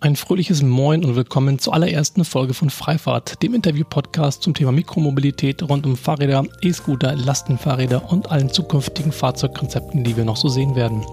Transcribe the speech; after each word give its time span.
Ein 0.00 0.14
fröhliches 0.14 0.62
Moin 0.62 1.04
und 1.04 1.16
willkommen 1.16 1.58
zur 1.58 1.74
allerersten 1.74 2.24
Folge 2.24 2.54
von 2.54 2.70
Freifahrt, 2.70 3.42
dem 3.42 3.52
Interview-Podcast 3.52 4.44
zum 4.44 4.54
Thema 4.54 4.70
Mikromobilität 4.70 5.60
rund 5.64 5.86
um 5.86 5.96
Fahrräder, 5.96 6.44
E-Scooter, 6.62 7.16
Lastenfahrräder 7.16 8.12
und 8.12 8.30
allen 8.30 8.48
zukünftigen 8.48 9.10
Fahrzeugkonzepten, 9.10 10.04
die 10.04 10.16
wir 10.16 10.24
noch 10.24 10.36
so 10.36 10.46
sehen 10.46 10.76
werden. 10.76 11.04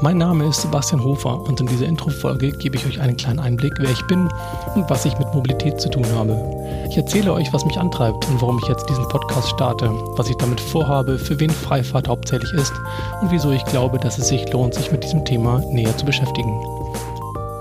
Mein 0.00 0.16
Name 0.16 0.46
ist 0.46 0.62
Sebastian 0.62 1.04
Hofer 1.04 1.42
und 1.42 1.60
in 1.60 1.66
dieser 1.66 1.84
Intro-Folge 1.84 2.52
gebe 2.52 2.76
ich 2.76 2.86
euch 2.86 2.98
einen 3.02 3.18
kleinen 3.18 3.38
Einblick, 3.38 3.74
wer 3.78 3.90
ich 3.90 4.02
bin 4.06 4.30
und 4.74 4.88
was 4.88 5.04
ich 5.04 5.18
mit 5.18 5.34
Mobilität 5.34 5.78
zu 5.78 5.90
tun 5.90 6.06
habe. 6.14 6.40
Ich 6.88 6.96
erzähle 6.96 7.34
euch, 7.34 7.52
was 7.52 7.66
mich 7.66 7.76
antreibt 7.76 8.26
und 8.30 8.40
warum 8.40 8.58
ich 8.62 8.68
jetzt 8.68 8.88
diesen 8.88 9.06
Podcast 9.08 9.50
starte, 9.50 9.90
was 10.16 10.30
ich 10.30 10.36
damit 10.36 10.58
vorhabe, 10.58 11.18
für 11.18 11.38
wen 11.38 11.50
Freifahrt 11.50 12.08
hauptsächlich 12.08 12.52
ist 12.54 12.72
und 13.20 13.30
wieso 13.30 13.50
ich 13.50 13.64
glaube, 13.66 13.98
dass 13.98 14.16
es 14.16 14.28
sich 14.28 14.50
lohnt, 14.54 14.72
sich 14.72 14.90
mit 14.90 15.04
diesem 15.04 15.22
Thema 15.26 15.58
näher 15.70 15.94
zu 15.98 16.06
beschäftigen. 16.06 16.81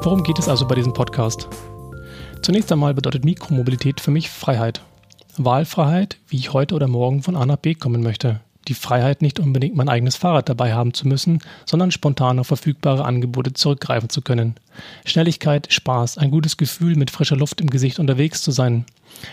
Worum 0.04 0.24
geht 0.24 0.40
es 0.40 0.50
also 0.50 0.68
bei 0.68 0.74
diesem 0.74 0.94
Podcast? 0.94 1.48
Zunächst 2.42 2.72
einmal 2.72 2.96
bedeutet 2.96 3.24
Mikromobilität 3.24 4.02
für 4.02 4.10
mich 4.10 4.32
Freiheit. 4.32 4.82
Wahlfreiheit, 5.38 6.18
wie 6.28 6.38
ich 6.38 6.54
heute 6.54 6.74
oder 6.74 6.88
morgen 6.88 7.22
von 7.22 7.36
A 7.36 7.46
nach 7.46 7.58
B 7.58 7.76
kommen 7.76 8.02
möchte. 8.02 8.42
Die 8.68 8.74
Freiheit, 8.76 9.22
nicht 9.22 9.40
unbedingt 9.40 9.76
mein 9.76 9.90
eigenes 9.90 10.16
Fahrrad 10.16 10.48
dabei 10.48 10.74
haben 10.74 10.94
zu 10.94 11.08
müssen, 11.08 11.40
sondern 11.66 11.92
spontan 11.92 12.40
auf 12.40 12.48
verfügbare 12.48 13.04
Angebote 13.04 13.54
zurückgreifen 13.54 14.10
zu 14.10 14.22
können. 14.22 14.56
Schnelligkeit, 15.04 15.72
Spaß, 15.74 16.18
ein 16.20 16.32
gutes 16.32 16.58
Gefühl, 16.58 16.96
mit 16.96 17.10
frischer 17.10 17.36
Luft 17.36 17.60
im 17.60 17.70
Gesicht 17.70 18.00
unterwegs 18.00 18.42
zu 18.42 18.52
sein. 18.52 18.86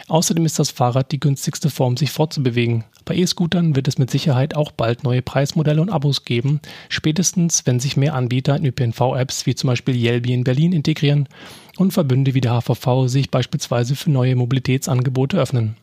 Außerdem 0.08 0.44
ist 0.46 0.58
das 0.58 0.70
Fahrrad 0.70 1.12
die 1.12 1.20
günstigste 1.20 1.70
Form, 1.70 1.96
sich 1.96 2.10
fortzubewegen. 2.10 2.84
Bei 3.04 3.14
E-Scootern 3.14 3.76
wird 3.76 3.88
es 3.88 3.98
mit 3.98 4.10
Sicherheit 4.10 4.56
auch 4.56 4.72
bald 4.72 5.04
neue 5.04 5.22
Preismodelle 5.22 5.80
und 5.80 5.90
Abos 5.90 6.24
geben, 6.24 6.60
spätestens 6.88 7.66
wenn 7.66 7.80
sich 7.80 7.96
mehr 7.96 8.14
Anbieter 8.14 8.56
in 8.56 8.66
ÖPNV-Apps 8.66 9.46
wie 9.46 9.54
zum 9.54 9.68
Beispiel 9.68 9.94
Yelby 9.94 10.32
in 10.32 10.44
Berlin 10.44 10.72
integrieren 10.72 11.28
und 11.76 11.92
Verbünde 11.92 12.34
wie 12.34 12.40
der 12.40 12.60
HVV 12.60 13.08
sich 13.08 13.30
beispielsweise 13.30 13.94
für 13.94 14.10
neue 14.10 14.36
Mobilitätsangebote 14.36 15.38
öffnen. 15.38 15.76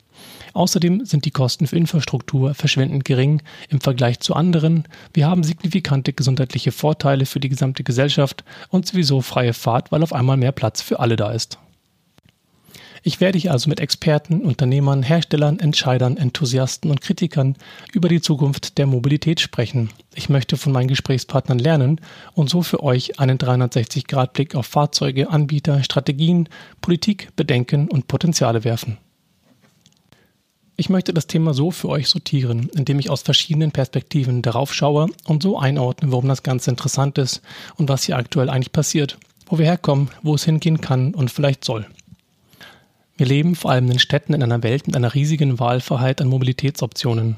Außerdem 0.54 1.06
sind 1.06 1.26
die 1.26 1.32
Kosten 1.32 1.68
für 1.68 1.76
Infrastruktur 1.76 2.54
verschwindend 2.54 3.04
gering 3.06 3.42
im 3.70 3.82
Vergleich 3.82 4.20
zu 4.20 4.34
anderen. 4.34 4.88
Wir 5.14 5.28
haben 5.28 5.44
signifikante 5.44 6.14
gesundheitliche 6.14 6.72
Vorteile 6.72 7.26
für 7.26 7.40
die 7.40 7.50
gesamte 7.50 7.84
Gesellschaft 7.84 8.44
und 8.70 8.88
sowieso 8.88 9.22
freie 9.22 9.54
Fahrt, 9.54 9.92
weil 9.92 10.04
auf 10.04 10.14
einmal 10.14 10.38
mehr 10.38 10.54
Platz 10.54 10.82
für 10.82 11.00
alle 11.00 11.16
da 11.16 11.32
ist. 11.32 11.60
Ich 13.08 13.22
werde 13.22 13.38
hier 13.38 13.52
also 13.52 13.70
mit 13.70 13.80
Experten, 13.80 14.42
Unternehmern, 14.42 15.04
Herstellern, 15.04 15.60
Entscheidern, 15.60 16.18
Enthusiasten 16.18 16.90
und 16.90 17.02
Kritikern 17.02 17.56
über 17.94 18.10
die 18.10 18.20
Zukunft 18.20 18.80
der 18.80 18.88
Mobilität 18.88 19.40
sprechen. 19.40 19.92
Ich 20.16 20.28
möchte 20.28 20.58
von 20.58 20.72
meinen 20.72 20.88
Gesprächspartnern 20.88 21.60
lernen 21.60 22.02
und 22.34 22.50
so 22.50 22.64
für 22.64 22.82
euch 22.82 23.20
einen 23.20 23.38
360-Grad-Blick 23.38 24.56
auf 24.56 24.66
Fahrzeuge, 24.66 25.30
Anbieter, 25.30 25.84
Strategien, 25.84 26.50
Politik, 26.82 27.30
Bedenken 27.36 27.90
und 27.90 28.08
Potenziale 28.08 28.64
werfen. 28.64 28.98
Ich 30.78 30.90
möchte 30.90 31.14
das 31.14 31.28
Thema 31.28 31.54
so 31.54 31.72
für 31.72 31.88
euch 31.88 32.10
sortieren, 32.10 32.70
indem 32.76 33.00
ich 33.00 33.10
aus 33.10 33.22
verschiedenen 33.22 33.72
Perspektiven 33.72 34.42
darauf 34.42 34.74
schaue 34.74 35.08
und 35.26 35.42
so 35.42 35.58
einordne, 35.58 36.12
warum 36.12 36.28
das 36.28 36.44
Ganze 36.44 36.70
interessant 36.70 37.18
ist 37.18 37.42
und 37.78 37.88
was 37.88 38.04
hier 38.04 38.18
aktuell 38.18 38.50
eigentlich 38.50 38.74
passiert, 38.74 39.18
wo 39.46 39.58
wir 39.58 39.66
herkommen, 39.66 40.10
wo 40.22 40.36
es 40.36 40.44
hingehen 40.44 40.82
kann 40.82 41.14
und 41.14 41.32
vielleicht 41.32 41.64
soll. 41.64 41.88
Wir 43.16 43.26
leben 43.26 43.56
vor 43.56 43.72
allem 43.72 43.90
in 43.90 44.00
Städten 44.00 44.34
in 44.34 44.44
einer 44.44 44.64
Welt 44.64 44.88
mit 44.88 44.98
einer 44.98 45.14
riesigen 45.14 45.60
Wahlfreiheit 45.60 46.20
an 46.20 46.28
Mobilitätsoptionen. 46.28 47.38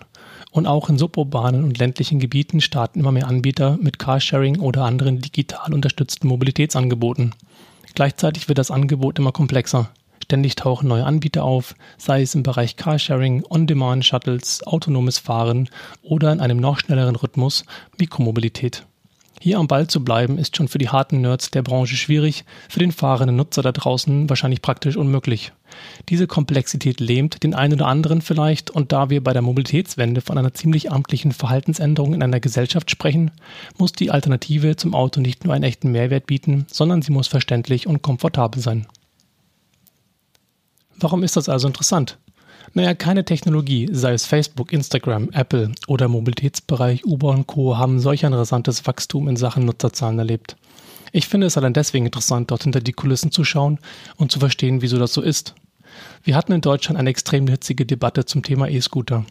Und 0.49 0.65
auch 0.65 0.89
in 0.89 0.97
suburbanen 0.97 1.63
und 1.63 1.77
ländlichen 1.77 2.19
Gebieten 2.19 2.61
starten 2.61 3.02
immer 3.02 3.11
mehr 3.11 3.27
Anbieter 3.27 3.77
mit 3.80 3.99
Carsharing 3.99 4.59
oder 4.59 4.85
anderen 4.85 5.19
digital 5.21 5.75
unterstützten 5.75 6.27
Mobilitätsangeboten. 6.27 7.35
Gleichzeitig 7.93 8.47
wird 8.47 8.58
das 8.58 8.71
Angebot 8.71 9.19
immer 9.19 9.31
komplexer. 9.31 9.91
Ständig 10.23 10.55
tauchen 10.55 10.87
neue 10.87 11.05
Anbieter 11.05 11.43
auf, 11.43 11.75
sei 11.97 12.21
es 12.21 12.35
im 12.35 12.43
Bereich 12.43 12.75
Carsharing, 12.75 13.43
On-Demand-Shuttles, 13.49 14.65
autonomes 14.65 15.19
Fahren 15.19 15.69
oder 16.02 16.31
in 16.31 16.39
einem 16.39 16.58
noch 16.58 16.80
schnelleren 16.80 17.15
Rhythmus 17.15 17.65
Mikromobilität. 17.97 18.86
Hier 19.39 19.59
am 19.59 19.67
Ball 19.67 19.87
zu 19.87 20.03
bleiben, 20.03 20.39
ist 20.39 20.58
schon 20.58 20.67
für 20.67 20.80
die 20.80 20.89
harten 20.89 21.21
Nerds 21.21 21.52
der 21.52 21.61
Branche 21.61 21.95
schwierig, 21.95 22.43
für 22.69 22.80
den 22.80 22.92
fahrenden 22.92 23.36
Nutzer 23.36 23.61
da 23.61 23.71
draußen 23.71 24.30
wahrscheinlich 24.30 24.64
praktisch 24.64 24.97
unmöglich. 24.97 25.52
Diese 26.09 26.25
Komplexität 26.25 26.99
lähmt 26.99 27.43
den 27.43 27.53
einen 27.53 27.73
oder 27.73 27.86
anderen 27.86 28.21
vielleicht, 28.21 28.71
und 28.71 28.92
da 28.92 29.11
wir 29.11 29.23
bei 29.23 29.33
der 29.33 29.43
Mobilitätswende 29.43 30.21
von 30.21 30.39
einer 30.39 30.55
ziemlich 30.55 30.92
amtlichen 30.92 31.33
Verhaltensänderung 31.33 32.15
in 32.15 32.23
einer 32.23 32.39
Gesellschaft 32.39 32.89
sprechen, 32.89 33.30
muss 33.77 33.92
die 33.92 34.09
Alternative 34.09 34.75
zum 34.75 34.95
Auto 34.95 35.21
nicht 35.21 35.45
nur 35.45 35.53
einen 35.53 35.65
echten 35.65 35.92
Mehrwert 35.92 36.25
bieten, 36.25 36.65
sondern 36.71 37.03
sie 37.03 37.11
muss 37.11 37.27
verständlich 37.27 37.86
und 37.86 38.02
komfortabel 38.02 38.59
sein. 38.59 38.87
Warum 40.99 41.21
ist 41.23 41.37
das 41.37 41.47
also 41.47 41.67
interessant? 41.67 42.17
Naja, 42.73 42.95
keine 42.95 43.23
Technologie, 43.23 43.87
sei 43.91 44.13
es 44.13 44.25
Facebook, 44.25 44.73
Instagram, 44.73 45.30
Apple 45.31 45.71
oder 45.87 46.08
Mobilitätsbereich 46.08 47.05
Uber 47.05 47.30
und 47.30 47.45
Co. 47.47 47.77
haben 47.77 47.99
solch 47.99 48.25
ein 48.25 48.33
rasantes 48.33 48.85
Wachstum 48.87 49.27
in 49.27 49.36
Sachen 49.36 49.65
Nutzerzahlen 49.65 50.17
erlebt. 50.17 50.57
Ich 51.11 51.27
finde 51.27 51.47
es 51.47 51.57
allein 51.57 51.73
deswegen 51.73 52.05
interessant, 52.05 52.52
dort 52.52 52.63
hinter 52.63 52.81
die 52.81 52.93
Kulissen 52.93 53.31
zu 53.31 53.43
schauen 53.43 53.80
und 54.17 54.31
zu 54.31 54.39
verstehen, 54.39 54.81
wieso 54.81 54.97
das 54.97 55.13
so 55.13 55.21
ist. 55.21 55.53
Wir 56.23 56.36
hatten 56.36 56.52
in 56.52 56.61
Deutschland 56.61 56.99
eine 56.99 57.09
extrem 57.09 57.47
hitzige 57.47 57.86
Debatte 57.86 58.25
zum 58.25 58.43
Thema 58.43 58.67
E-Scooter. 58.67 59.25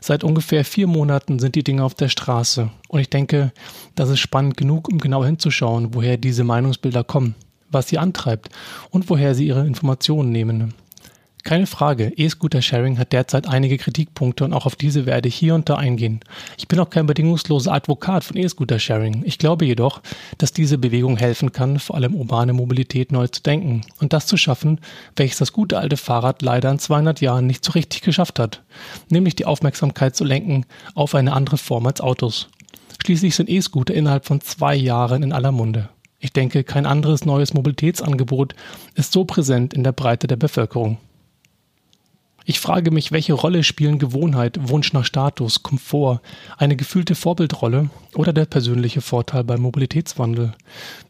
Seit 0.00 0.22
ungefähr 0.22 0.64
vier 0.64 0.86
Monaten 0.86 1.38
sind 1.38 1.54
die 1.54 1.64
Dinge 1.64 1.82
auf 1.82 1.94
der 1.94 2.08
Straße 2.08 2.70
und 2.88 3.00
ich 3.00 3.10
denke, 3.10 3.52
das 3.94 4.10
ist 4.10 4.20
spannend 4.20 4.56
genug, 4.56 4.88
um 4.88 4.98
genau 4.98 5.24
hinzuschauen, 5.24 5.94
woher 5.94 6.18
diese 6.18 6.44
Meinungsbilder 6.44 7.04
kommen, 7.04 7.34
was 7.70 7.88
sie 7.88 7.98
antreibt 7.98 8.50
und 8.90 9.08
woher 9.10 9.34
sie 9.34 9.46
ihre 9.46 9.66
Informationen 9.66 10.30
nehmen. 10.30 10.74
Keine 11.46 11.68
Frage, 11.68 12.12
E-Scooter-Sharing 12.16 12.98
hat 12.98 13.12
derzeit 13.12 13.46
einige 13.46 13.78
Kritikpunkte 13.78 14.44
und 14.44 14.52
auch 14.52 14.66
auf 14.66 14.74
diese 14.74 15.06
werde 15.06 15.28
ich 15.28 15.36
hier 15.36 15.54
und 15.54 15.68
da 15.68 15.76
eingehen. 15.76 16.18
Ich 16.58 16.66
bin 16.66 16.80
auch 16.80 16.90
kein 16.90 17.06
bedingungsloser 17.06 17.72
Advokat 17.72 18.24
von 18.24 18.36
E-Scooter-Sharing. 18.36 19.22
Ich 19.24 19.38
glaube 19.38 19.64
jedoch, 19.64 20.02
dass 20.38 20.52
diese 20.52 20.76
Bewegung 20.76 21.16
helfen 21.16 21.52
kann, 21.52 21.78
vor 21.78 21.94
allem 21.94 22.16
urbane 22.16 22.52
Mobilität 22.52 23.12
neu 23.12 23.28
zu 23.28 23.44
denken 23.44 23.82
und 24.00 24.12
das 24.12 24.26
zu 24.26 24.36
schaffen, 24.36 24.80
welches 25.14 25.38
das 25.38 25.52
gute 25.52 25.78
alte 25.78 25.96
Fahrrad 25.96 26.42
leider 26.42 26.68
in 26.68 26.80
200 26.80 27.20
Jahren 27.20 27.46
nicht 27.46 27.64
so 27.64 27.70
richtig 27.70 28.02
geschafft 28.02 28.40
hat, 28.40 28.64
nämlich 29.08 29.36
die 29.36 29.44
Aufmerksamkeit 29.44 30.16
zu 30.16 30.24
lenken 30.24 30.66
auf 30.96 31.14
eine 31.14 31.32
andere 31.32 31.58
Form 31.58 31.86
als 31.86 32.00
Autos. 32.00 32.48
Schließlich 33.04 33.36
sind 33.36 33.48
E-Scooter 33.48 33.94
innerhalb 33.94 34.24
von 34.24 34.40
zwei 34.40 34.74
Jahren 34.74 35.22
in 35.22 35.32
aller 35.32 35.52
Munde. 35.52 35.90
Ich 36.18 36.32
denke, 36.32 36.64
kein 36.64 36.86
anderes 36.86 37.24
neues 37.24 37.54
Mobilitätsangebot 37.54 38.56
ist 38.96 39.12
so 39.12 39.24
präsent 39.24 39.74
in 39.74 39.84
der 39.84 39.92
Breite 39.92 40.26
der 40.26 40.34
Bevölkerung. 40.34 40.98
Ich 42.48 42.60
frage 42.60 42.92
mich, 42.92 43.10
welche 43.10 43.32
Rolle 43.32 43.64
spielen 43.64 43.98
Gewohnheit, 43.98 44.68
Wunsch 44.68 44.92
nach 44.92 45.04
Status, 45.04 45.64
Komfort, 45.64 46.20
eine 46.56 46.76
gefühlte 46.76 47.16
Vorbildrolle 47.16 47.90
oder 48.14 48.32
der 48.32 48.44
persönliche 48.44 49.00
Vorteil 49.00 49.42
beim 49.42 49.62
Mobilitätswandel? 49.62 50.52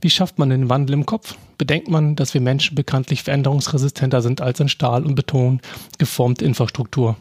Wie 0.00 0.08
schafft 0.08 0.38
man 0.38 0.48
den 0.48 0.70
Wandel 0.70 0.94
im 0.94 1.04
Kopf? 1.04 1.36
Bedenkt 1.58 1.90
man, 1.90 2.16
dass 2.16 2.32
wir 2.32 2.40
Menschen 2.40 2.74
bekanntlich 2.74 3.22
veränderungsresistenter 3.22 4.22
sind 4.22 4.40
als 4.40 4.60
in 4.60 4.70
Stahl 4.70 5.04
und 5.04 5.14
Beton 5.14 5.60
geformte 5.98 6.46
Infrastruktur? 6.46 7.18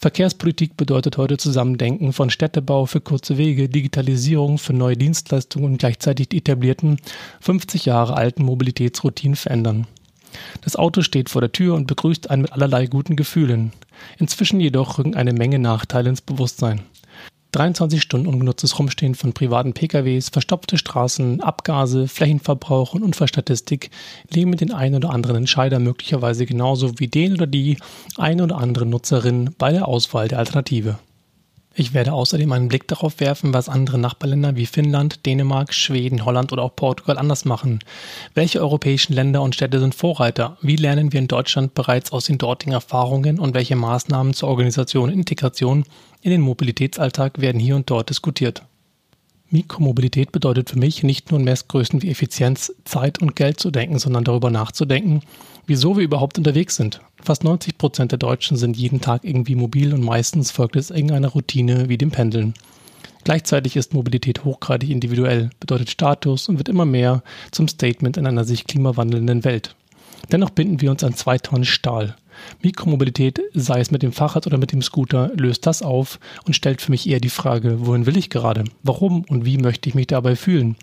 Verkehrspolitik 0.00 0.76
bedeutet 0.76 1.16
heute 1.16 1.36
Zusammendenken 1.36 2.12
von 2.12 2.28
Städtebau 2.28 2.86
für 2.86 3.00
kurze 3.00 3.38
Wege, 3.38 3.68
Digitalisierung 3.68 4.58
für 4.58 4.72
neue 4.72 4.96
Dienstleistungen 4.96 5.66
und 5.66 5.78
gleichzeitig 5.78 6.30
die 6.30 6.38
etablierten 6.38 6.96
50 7.40 7.84
Jahre 7.84 8.16
alten 8.16 8.42
Mobilitätsroutinen 8.42 9.36
verändern. 9.36 9.86
Das 10.62 10.76
Auto 10.76 11.02
steht 11.02 11.30
vor 11.30 11.40
der 11.40 11.52
Tür 11.52 11.74
und 11.74 11.86
begrüßt 11.86 12.30
einen 12.30 12.42
mit 12.42 12.52
allerlei 12.52 12.86
guten 12.86 13.16
Gefühlen. 13.16 13.72
Inzwischen 14.18 14.60
jedoch 14.60 14.98
rücken 14.98 15.14
eine 15.14 15.32
Menge 15.32 15.58
Nachteile 15.58 16.10
ins 16.10 16.20
Bewusstsein. 16.20 16.82
23 17.52 18.00
Stunden 18.00 18.28
ungenutztes 18.28 18.78
Rumstehen 18.78 19.14
von 19.14 19.34
privaten 19.34 19.74
PKWs, 19.74 20.30
verstopfte 20.30 20.78
Straßen, 20.78 21.42
Abgase, 21.42 22.08
Flächenverbrauch 22.08 22.94
und 22.94 23.02
Unfallstatistik 23.02 23.90
leben 24.30 24.56
den 24.56 24.72
einen 24.72 24.94
oder 24.94 25.10
anderen 25.10 25.36
Entscheider 25.36 25.78
möglicherweise 25.78 26.46
genauso 26.46 26.98
wie 26.98 27.08
den 27.08 27.34
oder 27.34 27.46
die 27.46 27.76
eine 28.16 28.44
oder 28.44 28.56
andere 28.56 28.86
Nutzerin 28.86 29.50
bei 29.58 29.70
der 29.72 29.86
Auswahl 29.86 30.28
der 30.28 30.38
Alternative. 30.38 30.98
Ich 31.74 31.94
werde 31.94 32.12
außerdem 32.12 32.52
einen 32.52 32.68
Blick 32.68 32.86
darauf 32.86 33.18
werfen, 33.18 33.54
was 33.54 33.70
andere 33.70 33.96
Nachbarländer 33.96 34.56
wie 34.56 34.66
Finnland, 34.66 35.24
Dänemark, 35.24 35.72
Schweden, 35.72 36.24
Holland 36.24 36.52
oder 36.52 36.62
auch 36.62 36.76
Portugal 36.76 37.16
anders 37.16 37.46
machen. 37.46 37.78
Welche 38.34 38.60
europäischen 38.60 39.14
Länder 39.14 39.40
und 39.40 39.54
Städte 39.54 39.80
sind 39.80 39.94
Vorreiter? 39.94 40.58
Wie 40.60 40.76
lernen 40.76 41.12
wir 41.12 41.20
in 41.20 41.28
Deutschland 41.28 41.74
bereits 41.74 42.12
aus 42.12 42.26
den 42.26 42.38
dortigen 42.38 42.72
Erfahrungen 42.72 43.38
und 43.38 43.54
welche 43.54 43.76
Maßnahmen 43.76 44.34
zur 44.34 44.50
Organisation 44.50 45.08
und 45.08 45.14
Integration 45.18 45.84
in 46.20 46.30
den 46.30 46.42
Mobilitätsalltag 46.42 47.40
werden 47.40 47.60
hier 47.60 47.76
und 47.76 47.88
dort 47.88 48.10
diskutiert? 48.10 48.62
Mikromobilität 49.52 50.32
bedeutet 50.32 50.70
für 50.70 50.78
mich 50.78 51.02
nicht 51.02 51.30
nur 51.30 51.38
in 51.38 51.44
Messgrößen 51.44 52.02
wie 52.02 52.10
Effizienz, 52.10 52.72
Zeit 52.84 53.20
und 53.20 53.36
Geld 53.36 53.60
zu 53.60 53.70
denken, 53.70 53.98
sondern 53.98 54.24
darüber 54.24 54.50
nachzudenken, 54.50 55.22
wieso 55.66 55.96
wir 55.96 56.04
überhaupt 56.04 56.38
unterwegs 56.38 56.76
sind. 56.76 57.00
Fast 57.22 57.44
90 57.44 57.78
Prozent 57.78 58.12
der 58.12 58.18
Deutschen 58.18 58.56
sind 58.56 58.76
jeden 58.76 59.00
Tag 59.00 59.24
irgendwie 59.24 59.54
mobil 59.54 59.94
und 59.94 60.02
meistens 60.02 60.50
folgt 60.50 60.76
es 60.76 60.90
irgendeiner 60.90 61.28
Routine 61.28 61.88
wie 61.88 61.98
dem 61.98 62.10
Pendeln. 62.10 62.54
Gleichzeitig 63.24 63.76
ist 63.76 63.94
Mobilität 63.94 64.44
hochgradig 64.44 64.90
individuell, 64.90 65.50
bedeutet 65.60 65.90
Status 65.90 66.48
und 66.48 66.58
wird 66.58 66.68
immer 66.68 66.86
mehr 66.86 67.22
zum 67.52 67.68
Statement 67.68 68.16
in 68.16 68.26
einer 68.26 68.44
sich 68.44 68.66
klimawandelnden 68.66 69.44
Welt. 69.44 69.76
Dennoch 70.32 70.50
binden 70.50 70.80
wir 70.80 70.90
uns 70.90 71.04
an 71.04 71.14
zwei 71.14 71.38
Tonnen 71.38 71.64
Stahl. 71.64 72.16
Mikromobilität, 72.62 73.40
sei 73.54 73.80
es 73.80 73.90
mit 73.90 74.02
dem 74.02 74.12
Fahrrad 74.12 74.46
oder 74.46 74.58
mit 74.58 74.72
dem 74.72 74.82
Scooter, 74.82 75.30
löst 75.34 75.66
das 75.66 75.82
auf 75.82 76.18
und 76.46 76.54
stellt 76.54 76.80
für 76.80 76.90
mich 76.90 77.08
eher 77.08 77.20
die 77.20 77.30
Frage, 77.30 77.86
wohin 77.86 78.06
will 78.06 78.16
ich 78.16 78.30
gerade? 78.30 78.64
Warum 78.82 79.24
und 79.28 79.44
wie 79.44 79.58
möchte 79.58 79.88
ich 79.88 79.94
mich 79.94 80.06
dabei 80.08 80.36
fühlen? 80.36 80.76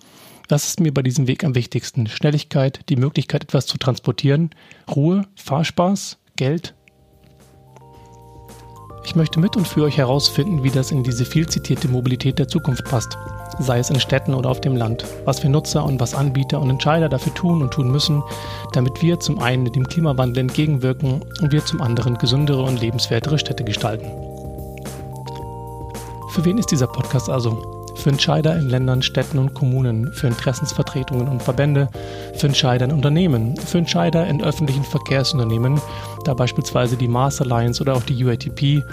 Was 0.48 0.68
ist 0.68 0.80
mir 0.80 0.94
bei 0.94 1.04
diesem 1.04 1.28
Weg 1.28 1.44
am 1.44 1.54
wichtigsten? 1.54 2.08
Schnelligkeit, 2.08 2.82
die 2.90 2.96
Möglichkeit, 2.96 3.44
etwas 3.44 3.68
zu 3.68 3.78
transportieren, 3.78 4.50
Ruhe, 4.90 5.28
Fahrspaß, 5.36 6.18
Geld? 6.38 6.74
Ich 9.10 9.16
möchte 9.16 9.40
mit 9.40 9.58
und 9.58 9.68
für 9.68 9.84
euch 9.84 9.98
herausfinden, 9.98 10.64
wie 10.64 10.70
das 10.70 10.92
in 10.92 11.02
diese 11.04 11.26
viel 11.26 11.48
zitierte 11.48 11.88
Mobilität 11.88 12.38
der 12.38 12.48
Zukunft 12.48 12.86
passt 12.86 13.18
sei 13.60 13.80
es 13.80 13.90
in 13.90 14.00
Städten 14.00 14.34
oder 14.34 14.50
auf 14.50 14.62
dem 14.62 14.76
Land, 14.76 15.06
was 15.26 15.44
wir 15.44 15.50
Nutzer 15.50 15.84
und 15.84 16.00
was 16.00 16.16
Anbieter 16.16 16.62
und 16.62 16.70
Entscheider 16.70 17.10
dafür 17.10 17.34
tun 17.34 17.62
und 17.62 17.72
tun 17.72 17.92
müssen, 17.92 18.24
damit 18.74 19.02
wir 19.02 19.20
zum 19.20 19.40
einen 19.40 19.66
dem 19.72 19.88
Klimawandel 19.88 20.40
entgegenwirken 20.40 21.22
und 21.42 21.52
wir 21.52 21.66
zum 21.66 21.82
anderen 21.82 22.18
gesündere 22.18 22.64
und 22.64 22.82
lebenswertere 22.82 23.38
Städte 23.38 23.64
gestalten. 23.64 24.08
Für 26.32 26.46
wen 26.46 26.58
ist 26.58 26.72
dieser 26.72 26.88
Podcast 26.88 27.30
also? 27.30 27.79
Für 28.00 28.10
Entscheider 28.10 28.56
in 28.56 28.70
Ländern, 28.70 29.02
Städten 29.02 29.38
und 29.38 29.54
Kommunen, 29.54 30.12
für 30.14 30.28
Interessensvertretungen 30.28 31.28
und 31.28 31.44
Verbände, 31.44 31.90
für 32.34 32.48
Entscheider 32.48 32.86
in 32.86 32.92
Unternehmen, 32.92 33.56
für 33.58 33.78
Entscheider 33.78 34.26
in 34.28 34.44
öffentlichen 34.44 34.84
Verkehrsunternehmen, 34.84 35.80
da 36.26 36.34
beispielsweise 36.34 36.96
die 36.96 37.08
Mars 37.08 37.42
Alliance 37.42 37.82
oder 37.82 37.96
auch 37.96 38.04
die 38.04 38.24
UATP 38.24 38.84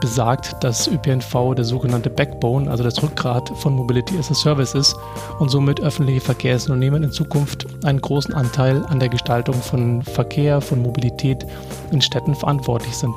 besagt, 0.00 0.56
dass 0.60 0.88
ÖPNV 0.88 1.54
der 1.54 1.64
sogenannte 1.64 2.10
Backbone, 2.10 2.70
also 2.70 2.82
das 2.82 3.02
Rückgrat 3.02 3.48
von 3.56 3.74
Mobility 3.74 4.18
as 4.18 4.30
a 4.30 4.34
Service 4.34 4.74
ist 4.74 4.96
und 5.38 5.50
somit 5.50 5.80
öffentliche 5.80 6.20
Verkehrsunternehmen 6.20 7.04
in 7.04 7.12
Zukunft 7.12 7.66
einen 7.84 8.00
großen 8.00 8.34
Anteil 8.34 8.84
an 8.86 8.98
der 8.98 9.08
Gestaltung 9.08 9.54
von 9.54 10.02
Verkehr, 10.02 10.60
von 10.60 10.82
Mobilität 10.82 11.46
in 11.92 12.02
Städten 12.02 12.34
verantwortlich 12.34 12.96
sind 12.96 13.14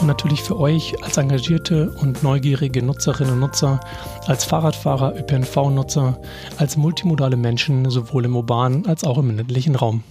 und 0.00 0.06
natürlich 0.06 0.42
für 0.42 0.58
euch 0.58 1.02
als 1.02 1.16
engagierte 1.16 1.90
und 2.00 2.22
neugierige 2.22 2.82
Nutzerinnen 2.82 3.34
und 3.34 3.40
Nutzer, 3.40 3.80
als 4.26 4.44
Fahrradfahrer, 4.44 5.16
ÖPNV-Nutzer, 5.16 6.20
als 6.56 6.76
multimodale 6.76 7.36
Menschen 7.36 7.88
sowohl 7.90 8.24
im 8.24 8.36
urbanen 8.36 8.86
als 8.86 9.04
auch 9.04 9.18
im 9.18 9.36
ländlichen 9.36 9.76
Raum. 9.76 10.02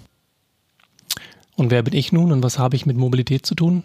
Und 1.55 1.71
wer 1.71 1.83
bin 1.83 1.93
ich 1.93 2.11
nun 2.11 2.31
und 2.31 2.43
was 2.43 2.57
habe 2.57 2.75
ich 2.75 2.85
mit 2.85 2.97
Mobilität 2.97 3.45
zu 3.45 3.55
tun? 3.55 3.83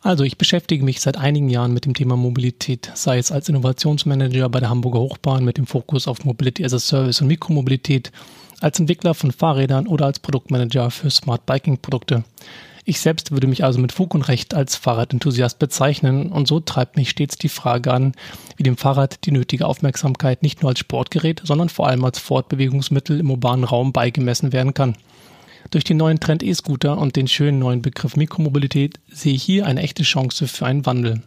Also 0.00 0.24
ich 0.24 0.36
beschäftige 0.36 0.84
mich 0.84 1.00
seit 1.00 1.16
einigen 1.16 1.48
Jahren 1.48 1.72
mit 1.72 1.84
dem 1.84 1.94
Thema 1.94 2.16
Mobilität, 2.16 2.90
sei 2.94 3.18
es 3.18 3.30
als 3.30 3.48
Innovationsmanager 3.48 4.48
bei 4.48 4.58
der 4.58 4.68
Hamburger 4.68 4.98
Hochbahn 4.98 5.44
mit 5.44 5.58
dem 5.58 5.66
Fokus 5.66 6.08
auf 6.08 6.24
Mobility 6.24 6.64
as 6.64 6.74
a 6.74 6.80
Service 6.80 7.20
und 7.20 7.28
Mikromobilität, 7.28 8.10
als 8.60 8.80
Entwickler 8.80 9.14
von 9.14 9.30
Fahrrädern 9.30 9.86
oder 9.86 10.06
als 10.06 10.18
Produktmanager 10.18 10.90
für 10.90 11.10
Smart 11.10 11.46
Biking 11.46 11.78
Produkte. 11.78 12.24
Ich 12.84 13.00
selbst 13.00 13.30
würde 13.30 13.46
mich 13.46 13.62
also 13.62 13.78
mit 13.78 13.92
Fug 13.92 14.12
und 14.14 14.22
Recht 14.22 14.54
als 14.54 14.74
Fahrradenthusiast 14.74 15.60
bezeichnen 15.60 16.32
und 16.32 16.48
so 16.48 16.58
treibt 16.58 16.96
mich 16.96 17.10
stets 17.10 17.38
die 17.38 17.48
Frage 17.48 17.92
an, 17.92 18.12
wie 18.56 18.64
dem 18.64 18.76
Fahrrad 18.76 19.24
die 19.24 19.30
nötige 19.30 19.66
Aufmerksamkeit 19.66 20.42
nicht 20.42 20.62
nur 20.62 20.70
als 20.70 20.80
Sportgerät, 20.80 21.42
sondern 21.44 21.68
vor 21.68 21.86
allem 21.86 22.04
als 22.04 22.18
Fortbewegungsmittel 22.18 23.20
im 23.20 23.30
urbanen 23.30 23.64
Raum 23.64 23.92
beigemessen 23.92 24.52
werden 24.52 24.74
kann. 24.74 24.96
Durch 25.70 25.84
den 25.84 25.96
neuen 25.96 26.18
Trend 26.18 26.42
E-Scooter 26.42 26.98
und 26.98 27.14
den 27.14 27.28
schönen 27.28 27.60
neuen 27.60 27.82
Begriff 27.82 28.16
Mikromobilität 28.16 28.98
sehe 29.08 29.34
ich 29.34 29.44
hier 29.44 29.64
eine 29.66 29.80
echte 29.80 30.02
Chance 30.02 30.48
für 30.48 30.66
einen 30.66 30.84
Wandel. 30.84 31.22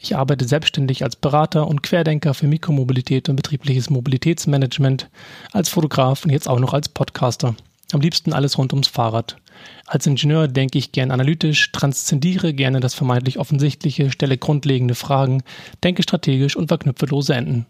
Ich 0.00 0.16
arbeite 0.16 0.46
selbstständig 0.46 1.02
als 1.02 1.16
Berater 1.16 1.66
und 1.66 1.82
Querdenker 1.82 2.34
für 2.34 2.46
Mikromobilität 2.46 3.30
und 3.30 3.36
betriebliches 3.36 3.88
Mobilitätsmanagement, 3.88 5.08
als 5.50 5.70
Fotograf 5.70 6.26
und 6.26 6.30
jetzt 6.30 6.46
auch 6.46 6.58
noch 6.58 6.74
als 6.74 6.90
Podcaster. 6.90 7.54
Am 7.92 8.02
liebsten 8.02 8.34
alles 8.34 8.58
rund 8.58 8.74
ums 8.74 8.88
Fahrrad. 8.88 9.38
Als 9.86 10.06
Ingenieur 10.06 10.48
denke 10.48 10.78
ich 10.78 10.92
gern 10.92 11.10
analytisch, 11.10 11.72
transzendiere 11.72 12.54
gerne 12.54 12.80
das 12.80 12.94
vermeintlich 12.94 13.38
Offensichtliche, 13.38 14.10
stelle 14.10 14.38
grundlegende 14.38 14.94
Fragen, 14.94 15.42
denke 15.82 16.02
strategisch 16.02 16.56
und 16.56 16.68
verknüpfe 16.68 17.06
lose 17.06 17.34
Enden. 17.34 17.66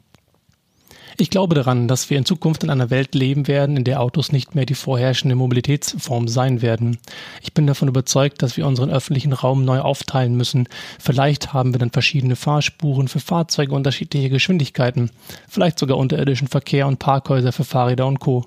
Ich 1.17 1.31
glaube 1.31 1.55
daran, 1.55 1.87
dass 1.87 2.11
wir 2.11 2.19
in 2.19 2.25
Zukunft 2.25 2.65
in 2.65 2.71
einer 2.71 2.91
Welt 2.91 3.15
leben 3.15 3.47
werden, 3.47 3.77
in 3.77 3.85
der 3.85 4.01
Autos 4.01 4.33
nicht 4.33 4.57
mehr 4.57 4.67
die 4.67 4.75
vorherrschende 4.75 5.37
Mobilitätsform 5.37 6.27
sein 6.27 6.61
werden. 6.61 6.99
Ich 7.41 7.55
bin 7.55 7.69
davon 7.69 7.87
überzeugt, 7.87 8.43
dass 8.43 8.57
wir 8.57 8.67
unseren 8.67 8.91
öffentlichen 8.91 9.33
Raum 9.33 9.65
neu 9.65 9.79
aufteilen 9.79 10.35
müssen. 10.35 10.69
Vielleicht 10.99 11.53
haben 11.53 11.73
wir 11.73 11.79
dann 11.79 11.93
verschiedene 11.93 12.35
Fahrspuren 12.35 13.07
für 13.07 13.21
Fahrzeuge 13.21 13.75
unterschiedlicher 13.75 14.29
Geschwindigkeiten, 14.29 15.11
vielleicht 15.49 15.79
sogar 15.79 15.99
unterirdischen 15.99 16.49
Verkehr 16.49 16.89
und 16.89 16.99
Parkhäuser 16.99 17.53
für 17.53 17.65
Fahrräder 17.65 18.09
und 18.09 18.19
Co. 18.19 18.45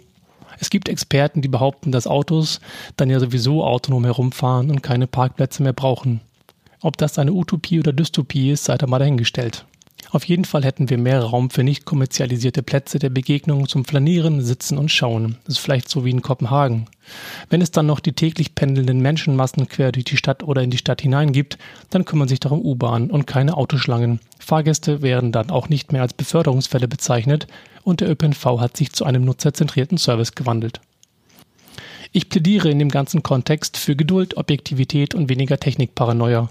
Es 0.59 0.69
gibt 0.69 0.89
Experten, 0.89 1.41
die 1.41 1.47
behaupten, 1.47 1.91
dass 1.91 2.07
Autos 2.07 2.59
dann 2.95 3.09
ja 3.09 3.19
sowieso 3.19 3.63
autonom 3.63 4.05
herumfahren 4.05 4.69
und 4.69 4.81
keine 4.81 5.07
Parkplätze 5.07 5.63
mehr 5.63 5.73
brauchen. 5.73 6.21
Ob 6.81 6.97
das 6.97 7.17
eine 7.17 7.33
Utopie 7.33 7.79
oder 7.79 7.93
Dystopie 7.93 8.51
ist, 8.51 8.65
sei 8.65 8.77
da 8.77 8.87
mal 8.87 8.99
dahingestellt. 8.99 9.65
Auf 10.09 10.23
jeden 10.23 10.45
Fall 10.45 10.63
hätten 10.63 10.89
wir 10.89 10.97
mehr 10.97 11.21
Raum 11.21 11.49
für 11.49 11.63
nicht 11.63 11.85
kommerzialisierte 11.85 12.63
Plätze 12.63 12.97
der 12.97 13.09
Begegnung 13.09 13.67
zum 13.67 13.83
Flanieren, 13.83 14.41
Sitzen 14.41 14.77
und 14.77 14.89
Schauen. 14.89 15.37
Das 15.43 15.55
ist 15.55 15.59
vielleicht 15.59 15.89
so 15.89 16.05
wie 16.05 16.11
in 16.11 16.21
Kopenhagen. 16.21 16.85
Wenn 17.49 17.61
es 17.61 17.71
dann 17.71 17.87
noch 17.87 17.99
die 17.99 18.13
täglich 18.13 18.55
pendelnden 18.55 19.01
Menschenmassen 19.01 19.67
quer 19.67 19.91
durch 19.91 20.05
die 20.05 20.17
Stadt 20.17 20.43
oder 20.43 20.61
in 20.61 20.71
die 20.71 20.77
Stadt 20.77 21.01
hinein 21.01 21.33
gibt, 21.33 21.57
dann 21.89 22.05
kümmern 22.05 22.27
sich 22.27 22.39
darum 22.39 22.61
U-Bahn 22.61 23.11
und 23.11 23.27
keine 23.27 23.57
Autoschlangen. 23.57 24.19
Fahrgäste 24.39 25.01
werden 25.01 25.31
dann 25.31 25.49
auch 25.49 25.67
nicht 25.67 25.91
mehr 25.91 26.03
als 26.03 26.13
Beförderungsfälle 26.13 26.87
bezeichnet 26.87 27.47
und 27.83 28.01
der 28.01 28.09
ÖPNV 28.09 28.45
hat 28.59 28.77
sich 28.77 28.93
zu 28.93 29.03
einem 29.03 29.25
nutzerzentrierten 29.25 29.97
Service 29.97 30.35
gewandelt. 30.35 30.79
Ich 32.11 32.29
plädiere 32.29 32.69
in 32.69 32.79
dem 32.79 32.89
ganzen 32.89 33.23
Kontext 33.23 33.77
für 33.77 33.95
Geduld, 33.95 34.37
Objektivität 34.37 35.13
und 35.13 35.29
weniger 35.29 35.59
Technikparanoia. 35.59 36.49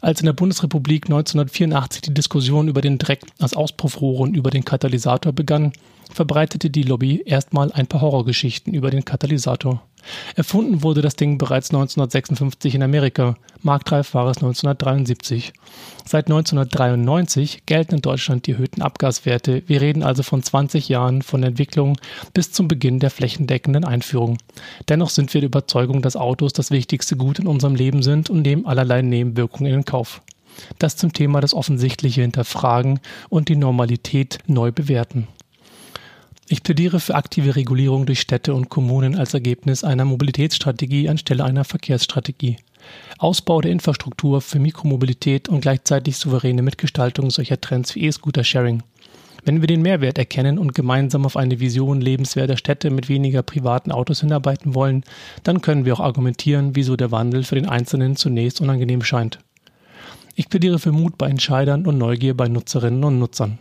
Als 0.00 0.20
in 0.20 0.26
der 0.26 0.32
Bundesrepublik 0.32 1.06
1984 1.06 2.02
die 2.02 2.14
Diskussion 2.14 2.68
über 2.68 2.80
den 2.80 2.98
Dreck 2.98 3.20
aus 3.38 3.54
Auspuffrohren 3.54 4.34
über 4.34 4.50
den 4.50 4.64
Katalysator 4.64 5.32
begann, 5.32 5.72
verbreitete 6.12 6.70
die 6.70 6.82
Lobby 6.82 7.22
erstmal 7.24 7.72
ein 7.72 7.86
paar 7.86 8.00
Horrorgeschichten 8.00 8.74
über 8.74 8.90
den 8.90 9.04
Katalysator. 9.04 9.82
Erfunden 10.36 10.82
wurde 10.82 11.02
das 11.02 11.16
Ding 11.16 11.38
bereits 11.38 11.70
1956 11.70 12.74
in 12.74 12.82
Amerika, 12.82 13.36
marktreif 13.62 14.14
war 14.14 14.26
es 14.28 14.38
1973. 14.38 15.52
Seit 16.04 16.26
1993 16.26 17.66
gelten 17.66 17.96
in 17.96 18.02
Deutschland 18.02 18.46
die 18.46 18.52
erhöhten 18.52 18.80
Abgaswerte. 18.80 19.62
Wir 19.66 19.80
reden 19.80 20.02
also 20.02 20.22
von 20.22 20.42
20 20.42 20.88
Jahren 20.88 21.22
von 21.22 21.42
Entwicklung 21.42 21.98
bis 22.32 22.52
zum 22.52 22.68
Beginn 22.68 23.00
der 23.00 23.10
flächendeckenden 23.10 23.84
Einführung. 23.84 24.38
Dennoch 24.88 25.10
sind 25.10 25.34
wir 25.34 25.40
der 25.40 25.48
Überzeugung, 25.48 26.00
dass 26.00 26.16
Autos 26.16 26.52
das 26.52 26.70
wichtigste 26.70 27.16
Gut 27.16 27.38
in 27.38 27.46
unserem 27.46 27.74
Leben 27.74 28.02
sind 28.02 28.30
und 28.30 28.42
nehmen 28.42 28.66
allerlei 28.66 29.02
Nebenwirkungen 29.02 29.72
in 29.72 29.84
Kauf. 29.84 30.22
Das 30.78 30.96
zum 30.96 31.12
Thema 31.12 31.40
das 31.40 31.54
Offensichtliche 31.54 32.22
hinterfragen 32.22 33.00
und 33.28 33.48
die 33.48 33.56
Normalität 33.56 34.38
neu 34.46 34.72
bewerten. 34.72 35.28
Ich 36.50 36.62
plädiere 36.62 36.98
für 36.98 37.14
aktive 37.14 37.56
Regulierung 37.56 38.06
durch 38.06 38.20
Städte 38.20 38.54
und 38.54 38.70
Kommunen 38.70 39.16
als 39.16 39.34
Ergebnis 39.34 39.84
einer 39.84 40.06
Mobilitätsstrategie 40.06 41.10
anstelle 41.10 41.44
einer 41.44 41.64
Verkehrsstrategie. 41.64 42.56
Ausbau 43.18 43.60
der 43.60 43.70
Infrastruktur 43.70 44.40
für 44.40 44.58
Mikromobilität 44.58 45.50
und 45.50 45.60
gleichzeitig 45.60 46.16
souveräne 46.16 46.62
Mitgestaltung 46.62 47.30
solcher 47.30 47.60
Trends 47.60 47.94
wie 47.94 48.04
E-Scooter-Sharing. 48.06 48.82
Wenn 49.44 49.60
wir 49.60 49.66
den 49.66 49.82
Mehrwert 49.82 50.16
erkennen 50.16 50.58
und 50.58 50.74
gemeinsam 50.74 51.26
auf 51.26 51.36
eine 51.36 51.60
Vision 51.60 52.00
lebenswerter 52.00 52.56
Städte 52.56 52.88
mit 52.88 53.10
weniger 53.10 53.42
privaten 53.42 53.92
Autos 53.92 54.20
hinarbeiten 54.20 54.74
wollen, 54.74 55.04
dann 55.42 55.60
können 55.60 55.84
wir 55.84 55.92
auch 55.92 56.00
argumentieren, 56.00 56.74
wieso 56.74 56.96
der 56.96 57.10
Wandel 57.10 57.44
für 57.44 57.56
den 57.56 57.68
Einzelnen 57.68 58.16
zunächst 58.16 58.62
unangenehm 58.62 59.02
scheint. 59.02 59.38
Ich 60.34 60.48
plädiere 60.48 60.78
für 60.78 60.92
Mut 60.92 61.18
bei 61.18 61.28
Entscheidern 61.28 61.86
und 61.86 61.98
Neugier 61.98 62.34
bei 62.34 62.48
Nutzerinnen 62.48 63.04
und 63.04 63.18
Nutzern. 63.18 63.58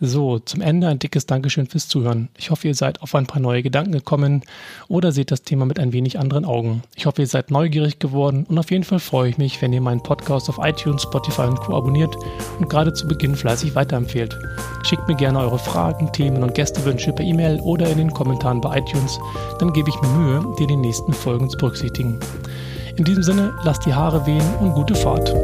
So, 0.00 0.38
zum 0.38 0.60
Ende 0.60 0.86
ein 0.86 1.00
dickes 1.00 1.26
Dankeschön 1.26 1.66
fürs 1.66 1.88
Zuhören. 1.88 2.28
Ich 2.38 2.52
hoffe, 2.52 2.68
ihr 2.68 2.74
seid 2.76 3.02
auf 3.02 3.16
ein 3.16 3.26
paar 3.26 3.40
neue 3.40 3.64
Gedanken 3.64 3.90
gekommen 3.90 4.42
oder 4.86 5.10
seht 5.10 5.32
das 5.32 5.42
Thema 5.42 5.66
mit 5.66 5.80
ein 5.80 5.92
wenig 5.92 6.20
anderen 6.20 6.44
Augen. 6.44 6.84
Ich 6.94 7.06
hoffe, 7.06 7.22
ihr 7.22 7.26
seid 7.26 7.50
neugierig 7.50 7.98
geworden 7.98 8.46
und 8.48 8.60
auf 8.60 8.70
jeden 8.70 8.84
Fall 8.84 9.00
freue 9.00 9.30
ich 9.30 9.38
mich, 9.38 9.60
wenn 9.60 9.72
ihr 9.72 9.80
meinen 9.80 10.00
Podcast 10.00 10.48
auf 10.50 10.60
iTunes, 10.62 11.02
Spotify 11.02 11.42
und 11.42 11.58
Co. 11.58 11.76
abonniert 11.76 12.14
und 12.60 12.70
gerade 12.70 12.92
zu 12.92 13.08
Beginn 13.08 13.34
fleißig 13.34 13.74
weiterempfehlt. 13.74 14.38
Schickt 14.84 15.08
mir 15.08 15.16
gerne 15.16 15.40
eure 15.40 15.58
Fragen, 15.58 16.12
Themen 16.12 16.44
und 16.44 16.54
Gästewünsche 16.54 17.12
per 17.12 17.24
E-Mail 17.24 17.58
oder 17.62 17.90
in 17.90 17.98
den 17.98 18.12
Kommentaren 18.12 18.60
bei 18.60 18.78
iTunes, 18.78 19.18
dann 19.58 19.72
gebe 19.72 19.90
ich 19.90 20.00
mir 20.00 20.08
Mühe, 20.10 20.54
dir 20.60 20.68
die 20.68 20.76
nächsten 20.76 21.12
Folgen 21.12 21.50
zu 21.50 21.58
berücksichtigen. 21.58 22.20
In 22.94 23.02
diesem 23.02 23.24
Sinne, 23.24 23.52
lasst 23.64 23.84
die 23.84 23.94
Haare 23.94 24.24
wehen 24.26 24.46
und 24.60 24.74
gute 24.74 24.94
Fahrt. 24.94 25.34